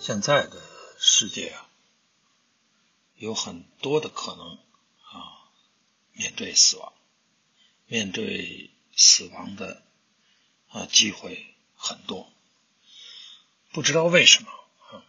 [0.00, 0.62] 现在的
[0.98, 1.68] 世界啊，
[3.16, 4.58] 有很多的可能
[5.02, 5.50] 啊，
[6.12, 6.92] 面对死亡，
[7.86, 9.82] 面对死亡的
[10.70, 12.32] 啊机会很多，
[13.72, 14.50] 不知道为什么
[14.90, 15.04] 啊，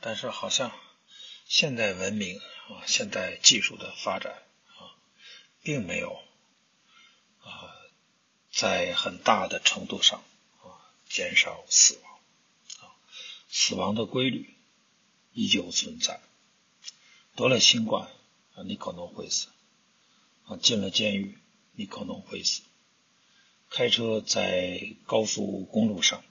[0.00, 0.72] 但是好像
[1.50, 4.94] 现代文明啊，现代技术的发展啊，
[5.64, 6.22] 并没有
[7.40, 7.74] 啊
[8.52, 10.22] 在很大的程度上
[10.62, 10.78] 啊
[11.08, 12.20] 减少死亡。
[13.48, 14.54] 死亡的规律
[15.32, 16.20] 依旧存在。
[17.34, 18.08] 得了新冠
[18.54, 19.48] 啊，你可能会死；
[20.44, 21.36] 啊，进了监狱，
[21.72, 22.62] 你可能会死；
[23.70, 26.22] 开车在高速公路上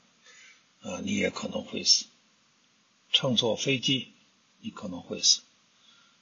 [0.80, 2.06] 啊，你也可能会死；
[3.12, 4.14] 乘坐飞机，
[4.62, 5.42] 你可能会死；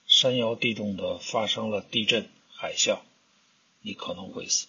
[0.07, 2.99] 山摇地动的发生了地震、海啸，
[3.81, 4.67] 你可能会死；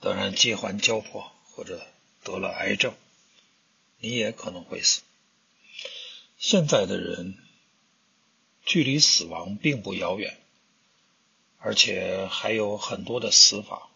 [0.00, 1.86] 当然，接环交迫或者
[2.22, 2.94] 得了癌症。
[4.00, 5.02] 你也可能会死。
[6.38, 7.36] 现在的人
[8.64, 10.38] 距离死亡并不遥远，
[11.58, 13.90] 而且还有很多的死法。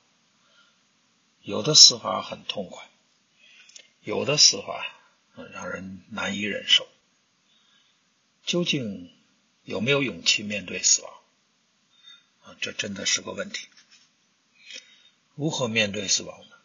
[1.42, 2.88] 有的死法很痛快，
[4.02, 4.84] 有的死法
[5.52, 6.88] 让人难以忍受。
[8.44, 9.10] 究竟
[9.64, 11.12] 有没有勇气面对死亡？
[12.42, 13.68] 啊，这真的是个问题。
[15.34, 16.56] 如何面对死亡呢？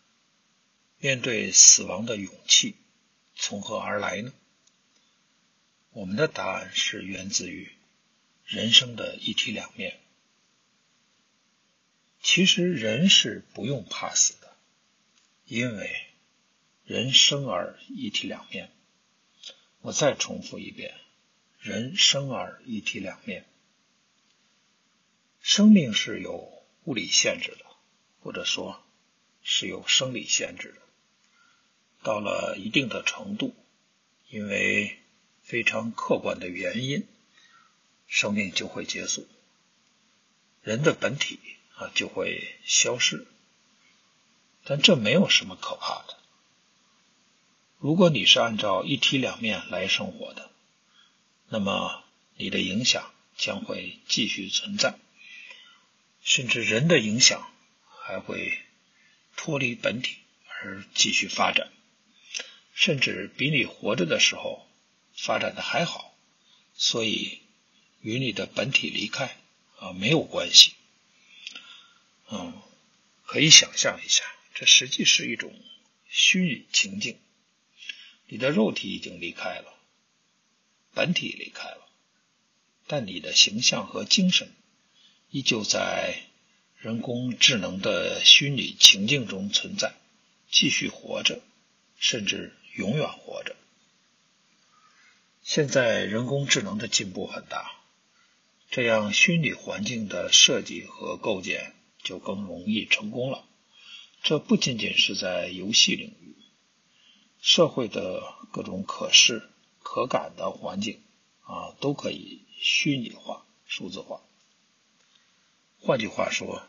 [1.00, 2.75] 面对死亡的勇气。
[3.39, 4.33] 从何而来呢？
[5.92, 7.72] 我们的答案是源自于
[8.45, 10.00] 人生的一体两面。
[12.20, 14.58] 其实人是不用怕死的，
[15.45, 16.08] 因为
[16.83, 18.72] 人生而一体两面。
[19.81, 21.00] 我再重复一遍：
[21.59, 23.45] 人生而一体两面。
[25.41, 26.52] 生命是有
[26.83, 27.65] 物理限制的，
[28.21, 28.83] 或者说
[29.43, 30.82] 是有生理限制的。
[32.04, 33.55] 到了一定的程度，
[34.30, 34.99] 因为
[35.42, 37.08] 非常客观的原因，
[38.08, 39.27] 生命就会结束，
[40.61, 41.39] 人的本体
[41.76, 43.26] 啊就会消失。
[44.64, 46.17] 但这没有什么可怕的。
[47.77, 50.52] 如果你是按照一体两面来生活的，
[51.49, 52.03] 那么
[52.35, 54.95] 你的影响将会继续存在，
[56.21, 57.49] 甚至人的影响
[57.85, 58.59] 还会
[59.35, 61.71] 脱离本体而继续发展。
[62.73, 64.67] 甚至比你活着的时候
[65.15, 66.15] 发展的还好，
[66.75, 67.41] 所以
[68.02, 69.35] 与你的本体离开
[69.79, 70.73] 啊没有关系。
[72.29, 72.61] 嗯，
[73.25, 75.52] 可以想象一下，这实际是一种
[76.09, 77.17] 虚拟情境。
[78.27, 79.77] 你的肉体已经离开了，
[80.97, 81.87] 本体离开了，
[82.87, 84.52] 但你的形象和精神
[85.30, 86.23] 依旧在
[86.77, 89.93] 人工智能的虚拟情境中存在，
[90.49, 91.39] 继续活着，
[91.97, 92.53] 甚至。
[92.77, 93.55] 永远活着。
[95.41, 97.71] 现在人工智能的进步很大，
[98.69, 103.43] 这样虚拟环境的设计和构建就更容易成功了。
[104.21, 106.35] 这不仅仅是在游戏领域，
[107.41, 108.21] 社会的
[108.52, 109.49] 各种可视、
[109.89, 111.02] 可感的环境
[111.43, 114.20] 啊，都可以虚拟化、数字化。
[115.80, 116.61] 换句话说，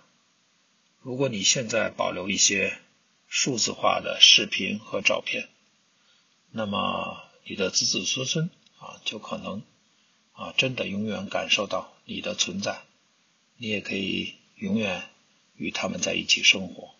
[1.03, 2.79] 如果你现在保留一些
[3.27, 5.49] 数字化的视频和照片，
[6.53, 9.65] 那么你的子子孙孙啊，就可能
[10.33, 12.83] 啊，真的永远感受到你的存在，
[13.57, 15.11] 你也可以永远
[15.57, 16.95] 与他们在一起生活。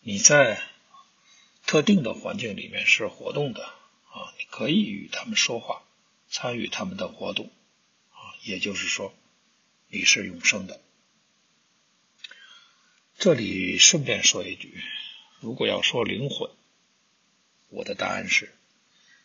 [0.00, 0.62] 你在
[1.66, 3.74] 特定的环境里面是活动的
[4.38, 5.82] 你可以与他们说话，
[6.28, 7.50] 参与他们的活动
[8.10, 9.14] 啊，也就是说，
[9.88, 10.80] 你是永生的。
[13.18, 14.82] 这里顺便说一句，
[15.40, 16.50] 如果要说灵魂。
[17.68, 18.54] 我的答案是，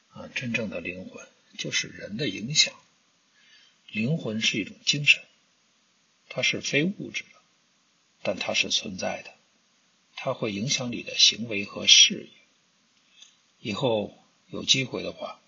[0.09, 1.27] 啊，真正的灵魂
[1.57, 2.73] 就是人的影响。
[3.89, 5.21] 灵魂是一种精神，
[6.29, 7.41] 它是非物质的，
[8.21, 9.33] 但它是存在的，
[10.15, 12.29] 它会影响你的行为和事业。
[13.59, 14.17] 以后
[14.49, 15.39] 有机会的话，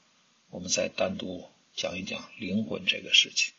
[0.49, 3.53] 我们再单独讲一讲灵魂这个事情。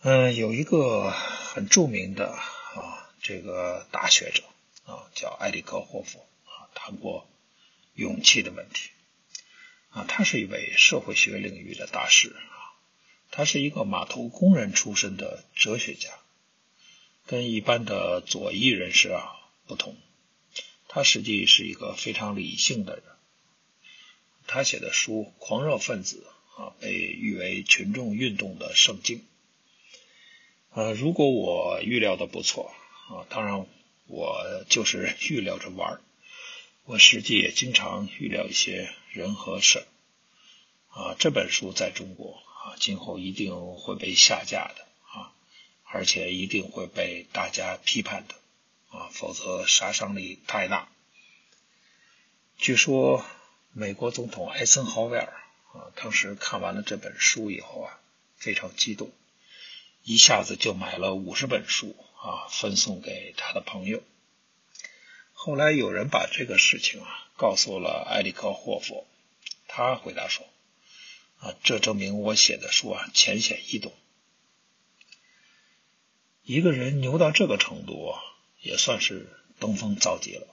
[0.00, 4.42] 嗯，有一个很著名的啊，这个大学者
[4.84, 6.66] 啊，叫埃里克霍夫啊。
[6.74, 7.28] 谈过
[7.94, 8.90] 勇气的问题
[9.90, 12.74] 啊，他是一位社会学领域的大师啊，
[13.30, 16.10] 他是一个码头工人出身的哲学家，
[17.26, 19.36] 跟一般的左翼人士啊
[19.68, 19.96] 不同，
[20.94, 23.04] 他实际是一个非常理性的人。
[24.46, 26.26] 他写的书《狂热分子》
[26.62, 29.24] 啊，被誉为群众运动的圣经。
[30.74, 32.74] 呃，如果我预料的不错
[33.08, 33.66] 啊，当然
[34.06, 36.00] 我就是 预料着玩儿，
[36.84, 39.86] 我实际也经常预料一些人和事
[40.88, 41.16] 啊。
[41.18, 45.32] 这本书在中国啊，今后一定会被下架的啊，
[45.84, 48.34] 而且一定会被大家批判的
[48.92, 50.88] 啊，否则杀伤力太大。
[52.58, 53.24] 据说
[53.72, 55.32] 美国总统艾森豪威尔
[55.72, 57.98] 啊，当时看完了这本书以后啊，
[58.36, 59.10] 非常激动，
[60.04, 64.02] 一下子就买了五十本书啊，分送给他的朋友。
[65.32, 69.06] 后来有人把这个事情啊告诉了埃里克霍夫，
[69.66, 70.46] 他回答说
[71.40, 73.92] ：“啊，这证明我写的书啊浅显易懂。
[76.44, 78.14] 一个人牛到这个程度，
[78.62, 79.28] 也算是
[79.58, 80.46] 登峰造极了。”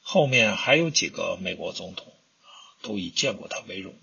[0.00, 2.46] 后面还有几个美国总统啊
[2.82, 3.94] 都以见过他为荣。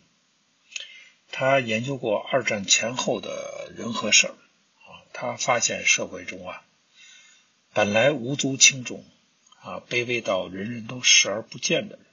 [1.32, 6.66] 他研究过二战前后的人和事儿啊，他发现社会中啊，
[7.74, 9.06] 本来无足轻重
[9.62, 12.06] 啊，卑微到人人都视而不见的人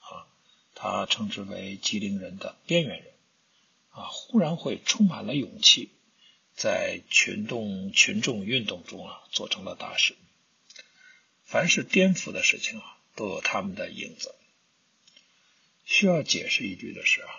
[0.00, 0.26] 啊，
[0.74, 3.12] 他称之为吉灵人的边缘人
[3.90, 5.90] 啊，忽然会充满了勇气，
[6.56, 10.16] 在群众群众运动中啊，做成了大事。
[11.44, 12.94] 凡是颠覆的事情啊。
[13.16, 14.34] 都有他们的影子。
[15.86, 17.30] 需要解释一句的是啊，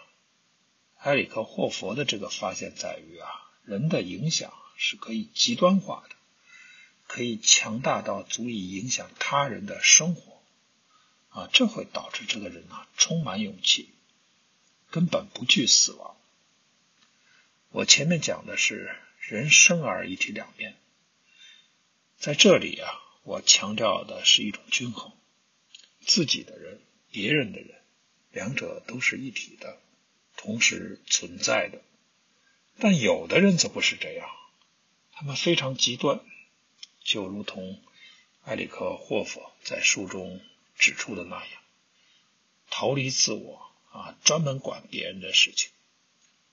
[1.01, 3.29] 埃里克霍佛的这个发现在于啊，
[3.63, 6.15] 人的影响是可以极端化的，
[7.05, 10.41] 可以强大到足以影响他人的生活
[11.29, 13.91] 啊，这会导致这个人啊充满勇气，
[14.89, 16.17] 根本不惧死亡。
[17.69, 18.95] 我前面讲的是
[19.29, 20.77] 人生而一体两面，
[22.15, 22.89] 在这里啊，
[23.23, 25.11] 我强调的是一种均衡。
[25.99, 26.79] 自己的人，
[27.11, 27.81] 别人的人，
[28.31, 29.81] 两者都是一体的，
[30.37, 31.81] 同时存在的。
[32.79, 34.29] 但有的人则不是这样，
[35.11, 36.21] 他们非常极端，
[37.03, 37.81] 就如同
[38.45, 40.39] 埃里克霍夫在书中
[40.77, 41.61] 指出的那样，
[42.69, 45.69] 逃离自我啊，专门管别人的事情。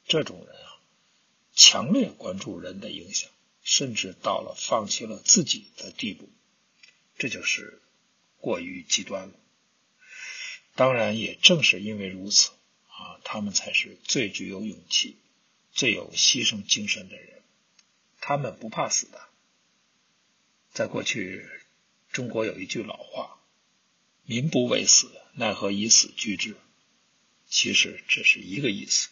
[0.09, 0.74] 这种人啊，
[1.55, 3.31] 强烈关注人的影响，
[3.62, 6.29] 甚至到了放弃了自己的地步，
[7.17, 7.81] 这就是
[8.41, 9.35] 过于极端了。
[10.75, 12.51] 当然，也正是因为如此
[12.89, 15.17] 啊，他们才是最具有勇气、
[15.73, 17.43] 最有牺牲精神的人。
[18.21, 19.29] 他们不怕死的。
[20.73, 21.49] 在过去，
[22.11, 23.39] 中国有一句老话
[24.27, 26.57] ：“民不畏死，奈何以死惧之？”
[27.49, 29.11] 其实这是一个意思。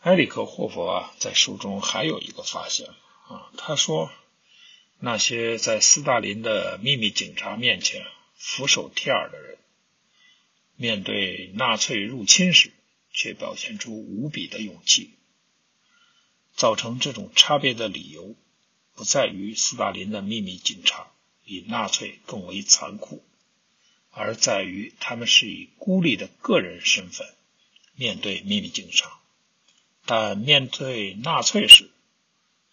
[0.00, 2.88] 埃里克霍夫啊，在书中还有一个发现
[3.28, 4.10] 啊，他说
[5.00, 8.04] ：“那些在斯大林的秘密警察面前。”
[8.40, 9.58] 俯首帖耳的人，
[10.76, 12.70] 面对纳粹入侵时，
[13.12, 15.14] 却表现出无比的勇气。
[16.54, 18.36] 造成这种差别的理由，
[18.94, 21.08] 不在于斯大林的秘密警察
[21.44, 23.24] 比纳粹更为残酷，
[24.10, 27.26] 而在于他们是以孤立的个人身份
[27.96, 29.18] 面对秘密警察，
[30.10, 31.90] 但面对纳粹时，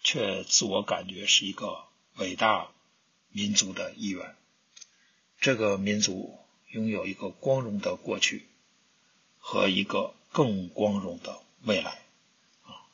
[0.02, 1.84] 却自我感觉是一个
[2.16, 2.68] 伟大
[3.28, 4.34] 民族的一员。
[5.38, 6.38] 这个民族
[6.70, 8.46] 拥有一个光荣的过去
[9.36, 12.00] 和一个更光荣的未来
[12.62, 12.88] 啊，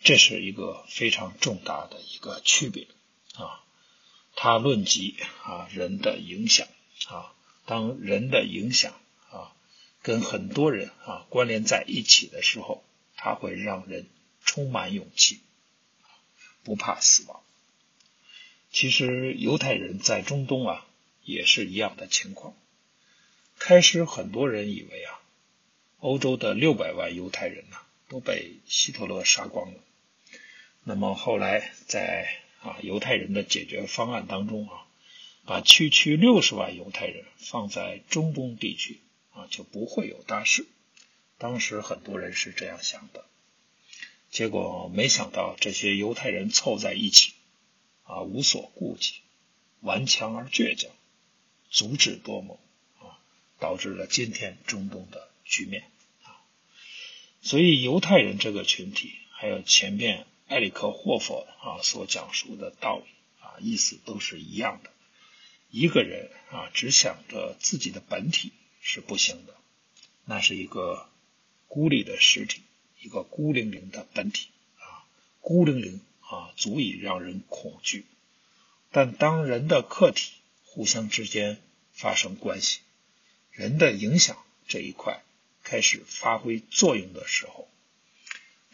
[0.00, 2.88] 这是一个非常重大的一个区别
[3.36, 3.62] 啊。
[4.34, 6.66] 他论及啊人的影响
[7.06, 7.32] 啊，
[7.66, 8.94] 当人的影响
[9.30, 9.54] 啊
[10.02, 12.82] 跟很多人啊关联在一起的时候，
[13.18, 14.06] 他会让人
[14.42, 15.40] 充满勇气，
[16.64, 17.42] 不怕死亡。
[18.72, 20.86] 其实犹太人在中东啊。
[21.24, 22.56] 也是一样的情况。
[23.58, 25.20] 开始，很多人以为啊，
[25.98, 27.76] 欧洲的六百万犹太人呢
[28.08, 29.78] 都被希特勒杀光了。
[30.84, 34.86] 那么后来，在啊犹太人的解决方案当中啊，
[35.44, 39.02] 把区区六十万犹太人放在中东地区
[39.34, 40.66] 啊，就不会有大事。
[41.38, 43.24] 当时很多人是这样想的，
[44.30, 47.32] 结果没想到这些犹太人凑在一起
[48.02, 49.14] 啊，无所顾忌，
[49.80, 50.90] 顽强而倔强。
[51.70, 52.58] 足智多谋
[52.98, 53.20] 啊，
[53.58, 55.84] 导致了今天中东的局面
[56.22, 56.40] 啊。
[57.42, 63.04] 所以犹太人这个群体，还有前面埃里克霍夫啊所讲述的道理
[63.40, 64.90] 啊，意思都是一样的。
[65.70, 69.54] 一个人啊，只想着自己的本体是不行的，
[70.24, 71.07] 那是一个
[71.68, 72.62] 孤立的实体，
[73.00, 75.04] 一个孤零零的本体啊，
[75.40, 78.06] 孤零零啊，足以让人恐惧。
[78.90, 80.32] 但当人的客体，
[80.64, 81.60] 互相之间
[81.92, 82.80] 发生关系，
[83.52, 85.22] 人的影响这一块
[85.62, 87.68] 开始发挥作用的时候，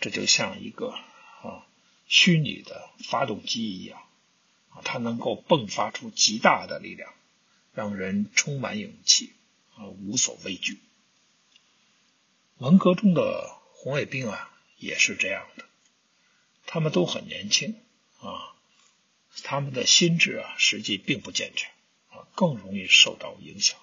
[0.00, 0.90] 这就像一个
[1.42, 1.66] 啊
[2.06, 4.00] 虚拟的发动机一样
[4.68, 7.12] 啊，它能够迸发出极大的力量，
[7.72, 9.32] 让人充满勇气
[9.74, 10.78] 啊，无所畏惧。
[12.58, 15.64] 文革中的红卫兵啊，也是这样的，
[16.66, 17.82] 他们都很年轻
[18.20, 18.54] 啊，
[19.42, 21.68] 他们的心智啊，实际并不健全
[22.10, 23.76] 啊，更容易受到影响。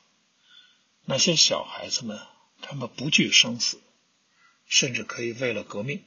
[1.03, 2.25] 那些小孩子们，
[2.61, 3.81] 他们不惧生死，
[4.67, 6.05] 甚至可以为了革命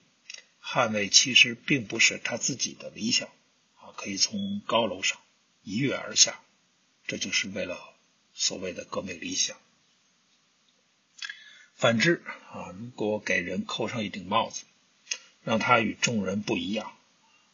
[0.63, 3.29] 捍卫，其实并不是他自己的理想
[3.77, 5.21] 啊，可以从高楼上
[5.63, 6.43] 一跃而下，
[7.07, 7.79] 这就是为了
[8.33, 9.59] 所谓的革命理想。
[11.77, 14.65] 反之啊，如果给人扣上一顶帽子，
[15.43, 16.97] 让他与众人不一样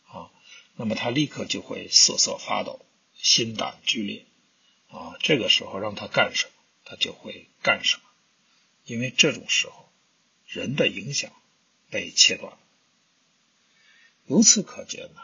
[0.07, 0.31] 啊，
[0.77, 2.85] 那么他立刻就会瑟瑟发抖，
[3.17, 4.27] 心胆俱裂
[4.89, 5.17] 啊。
[5.21, 6.53] 这个时候让他干什么，
[6.85, 8.03] 他就会干什么，
[8.85, 9.91] 因为这种时候
[10.47, 11.33] 人的影响
[11.89, 12.59] 被切断了。
[14.27, 15.23] 由此可见呢，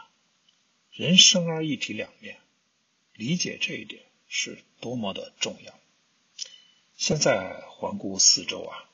[0.91, 2.39] 人生而一体两面，
[3.13, 5.73] 理解这一点是多么的重要。
[6.97, 8.86] 现在环顾四周啊。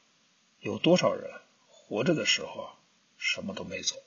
[0.63, 1.29] 有多少人
[1.67, 2.79] 活着的时候啊
[3.17, 4.01] 什么都没做，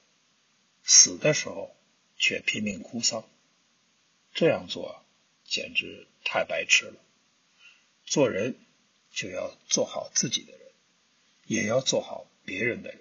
[0.83, 1.77] 死的时候
[2.17, 3.25] 却拼命哭丧？
[4.33, 5.05] 这样做
[5.45, 6.95] 简直太白痴了。
[8.07, 8.57] 做人
[9.13, 10.61] 就要做好自己的人，
[11.45, 13.01] 也要做好别人的人。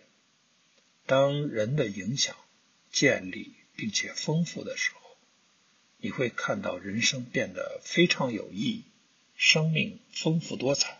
[1.05, 2.35] 当人的影响
[2.91, 5.15] 建立并且丰富的时候，
[5.99, 8.83] 你会看到人生变得非常有意义，
[9.37, 10.99] 生命丰富多彩。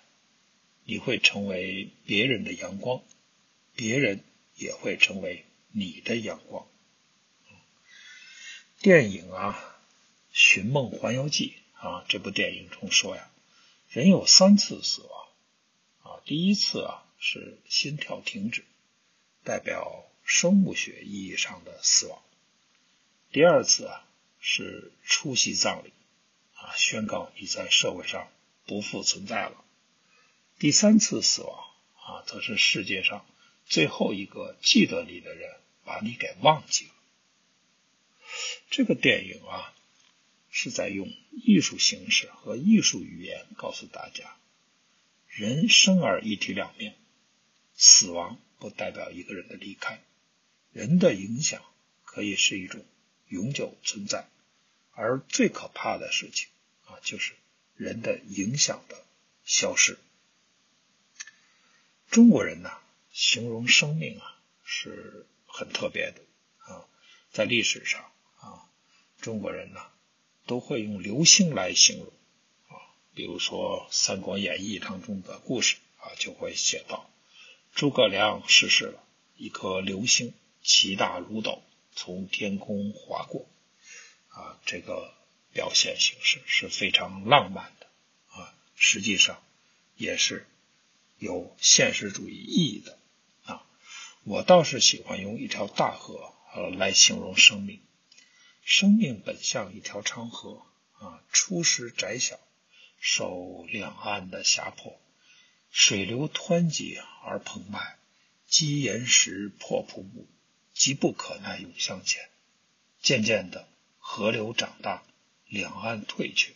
[0.87, 3.03] 你会成为别人的阳光，
[3.75, 4.23] 别人
[4.55, 6.67] 也会成为你的阳光。
[8.79, 9.59] 电影啊，
[10.31, 11.55] 《寻梦环游记》
[11.87, 13.31] 啊，这部电影中说呀，
[13.89, 15.27] 人有三次死亡
[16.03, 18.63] 啊，第一次啊是心跳停止，
[19.43, 22.19] 代表生物学意义上的死亡；
[23.31, 24.07] 第二次啊
[24.39, 25.91] 是出席葬礼
[26.53, 28.31] 啊，宣告你在社会上
[28.67, 29.64] 不复存在了。
[30.57, 33.25] 第三次死亡啊，则是世界上
[33.65, 36.91] 最后一个记得你的人把你给忘记了。
[38.69, 39.73] 这个电影啊，
[40.49, 44.37] 是在用艺术形式和艺术语言告诉大家：
[45.27, 46.95] 人生而一体两面，
[47.75, 50.01] 死亡不代表一个人的离开，
[50.71, 51.61] 人的影响
[52.05, 52.85] 可以是一种
[53.27, 54.25] 永久存在，
[54.91, 56.47] 而最可怕的事情
[56.85, 57.33] 啊，就是
[57.75, 59.03] 人的影响的
[59.43, 59.99] 消失。
[62.09, 62.71] 中国人呢，
[63.11, 66.21] 形容生命啊是很特别的
[66.59, 66.85] 啊，
[67.31, 68.09] 在历史上
[68.39, 68.69] 啊，
[69.19, 69.81] 中国人呢
[70.45, 72.07] 都会用流星来形容
[72.67, 72.79] 啊，
[73.13, 77.09] 比如说《三国演义》当中的故事啊，就会写到
[77.73, 79.03] 诸葛亮逝世了，
[79.35, 80.33] 一颗流星
[80.63, 81.61] 其大如斗
[81.93, 83.45] 从天空划过
[84.29, 85.13] 啊，这个
[85.51, 87.87] 表现形式是非常浪漫的
[88.27, 89.43] 啊，实际上
[89.97, 90.47] 也是。
[91.17, 92.99] 有现实主义意义的
[93.45, 93.65] 啊，
[94.23, 97.81] 我倒是喜欢用一条大河呃来形容生命。
[98.63, 102.39] 生命本像一条长河啊，初时窄小，
[102.99, 104.99] 受两岸的峡迫，
[105.69, 107.97] 水流湍急而澎湃，
[108.47, 110.27] 积岩石破瀑布，
[110.73, 112.29] 急不可耐涌向前。
[113.01, 113.67] 渐渐的，
[113.99, 115.03] 河流长大，
[115.47, 116.53] 两岸退却，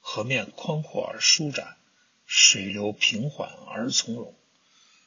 [0.00, 1.77] 河面宽阔而舒展。
[2.30, 4.34] 水流平缓而从容，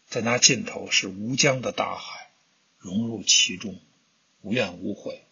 [0.08, 2.32] 在那尽头是无疆的大海，
[2.80, 3.80] 融入其中，
[4.42, 5.24] 无怨无悔，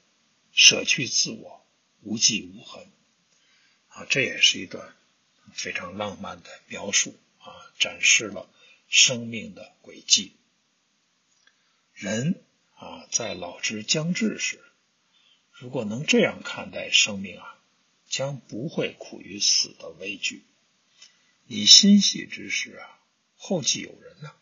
[0.52, 1.66] 舍去自我，
[2.04, 2.92] 无迹无痕。
[3.88, 4.96] 啊，这也是一段
[5.52, 8.48] 非常浪漫的描述啊，展示了
[8.88, 10.34] 生命的轨迹。
[11.96, 12.40] 人
[12.76, 14.64] 啊，在老之将至时，
[15.52, 17.58] 如果能这样看待生命啊，
[18.08, 20.46] 将不会苦于死的畏惧。
[21.52, 23.00] 你心系之时啊，
[23.36, 24.36] 后继有人呐。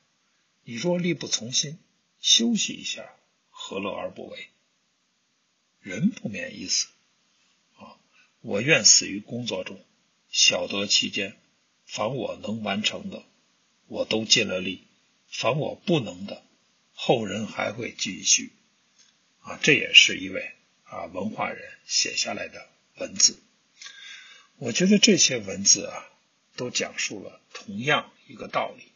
[0.66, 1.80] 你若力不从心，
[2.20, 3.16] 休息一下，
[3.50, 4.50] 何乐而不为？
[5.80, 6.88] 人不免一死
[7.78, 7.96] 啊！
[8.42, 9.82] 我愿死于工作中，
[10.30, 11.38] 晓得期间，
[11.86, 13.24] 凡我能完成的，
[13.88, 14.82] 我都尽了力；
[15.30, 16.44] 凡我不能的，
[16.92, 18.52] 后人还会继续。
[19.40, 20.52] 啊，这也是一位
[20.84, 23.42] 啊文化人写下来的文字。
[24.58, 26.10] 我觉得这些文字啊。
[26.58, 28.92] 都讲述了同样一个道理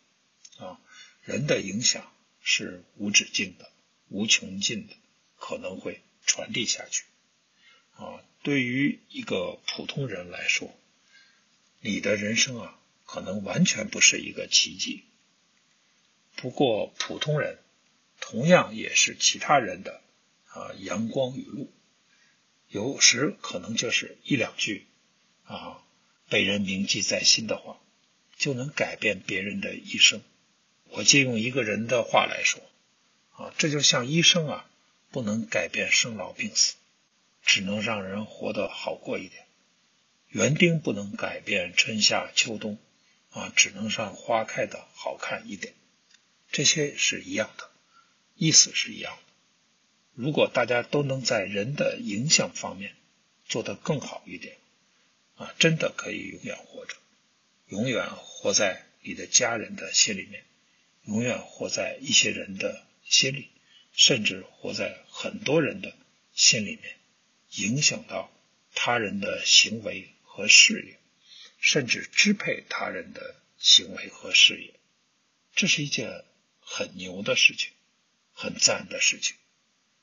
[0.62, 0.82] 啊，
[1.24, 3.72] 人的影响是无止境的、
[4.10, 4.94] 无穷尽的，
[5.38, 7.06] 可能会传递下去
[7.96, 8.22] 啊。
[8.44, 10.76] 对于一个普通人来说，
[11.80, 15.04] 你的人生啊，可能完全不是一个奇迹。
[16.36, 17.60] 不过普通人
[18.20, 20.02] 同样也是其他人的
[20.48, 21.72] 啊阳光雨露，
[22.68, 24.88] 有时可能就是一两句
[25.44, 25.84] 啊
[26.32, 27.78] 被人铭记在心的话，
[28.38, 30.22] 就能改变别人的一生。
[30.86, 32.62] 我借用一个人的话来说
[33.32, 34.70] 啊，这就像医生啊，
[35.12, 36.76] 不能改变生老病死，
[37.44, 39.44] 只能让人活得好过一点；
[40.30, 42.78] 园丁不能改变春夏秋冬
[43.32, 45.74] 啊，只能让花开的好看一点。
[46.50, 47.70] 这些是一样的，
[48.36, 49.34] 意思是一样的。
[50.14, 52.96] 如果大家都能在人的影响方面
[53.44, 54.56] 做得更好一点，
[55.42, 56.96] 啊，真的可以永远活着，
[57.68, 60.46] 永远活在你的家人的心里面，
[61.06, 63.50] 永远活在一些人的心里，
[63.92, 65.96] 甚至活在很多人的
[66.34, 66.98] 心里面，
[67.56, 68.32] 影响到
[68.76, 71.00] 他人的行为和事业，
[71.60, 74.80] 甚至支配他人的行为和事业，
[75.56, 76.24] 这是一件。
[76.64, 77.72] 很牛的事情，
[78.32, 79.36] 很赞的事情，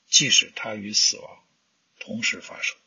[0.07, 1.43] 即使他与死亡
[1.97, 2.77] 同时发生。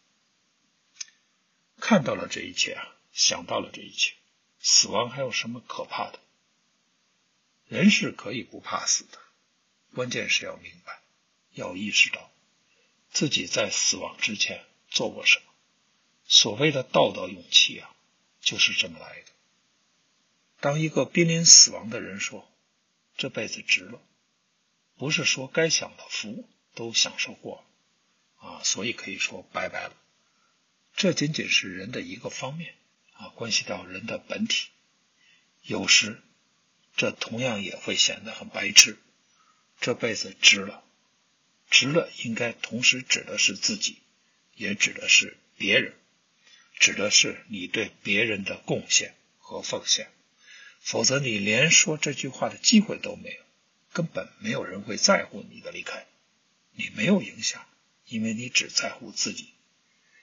[1.84, 4.14] 看到了这一切啊，想到了这一切，
[4.60, 6.20] 死亡还有什么可怕的？
[7.66, 9.18] 人是可以不怕死的，
[9.92, 11.02] 关键是要明白，
[11.54, 12.30] 要意识到
[13.10, 15.46] 自己在死亡之前做过什么。
[16.24, 17.90] 所谓的道德勇气啊，
[18.40, 19.26] 就是这么来的。
[20.60, 22.48] 当一个濒临死亡的人说。
[23.14, 24.00] 这辈子值了，
[24.96, 29.94] 不是说该享的福都享受过了啊，所以可以说拜拜了。
[30.94, 32.74] 这仅仅是人的一个方面
[33.14, 34.68] 啊，关系到人的本体。
[35.62, 36.20] 有时
[36.96, 38.98] 这同样也会显得很白痴。
[39.80, 40.84] 这辈子值了，
[41.70, 43.98] 值了应该同时指的是自己，
[44.54, 45.94] 也指的是别人，
[46.78, 50.08] 指的是你对别人的贡献和奉献。
[50.80, 53.42] 否则，你连说这句话的机会都没有，
[53.92, 56.06] 根本没有人会在乎你的离开，
[56.72, 57.64] 你没有影响，
[58.06, 59.51] 因为你只在乎自己。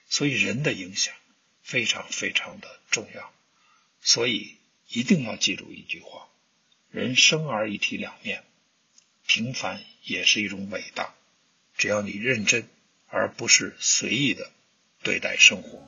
[0.10, 1.14] 所以，人的影响
[1.62, 3.32] 非常非常的重要。
[4.02, 6.28] 所以，一定要记住一句话：
[6.90, 8.44] 人生而一体两面，
[9.28, 11.14] 平凡也是一种伟大。
[11.78, 12.68] 只要你认真，
[13.08, 14.52] 而不是随意的
[15.04, 15.88] 对待生活。